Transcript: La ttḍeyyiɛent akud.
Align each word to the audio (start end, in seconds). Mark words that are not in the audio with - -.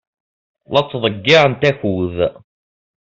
La 0.73 0.81
ttḍeyyiɛent 0.83 1.63
akud. 1.69 2.15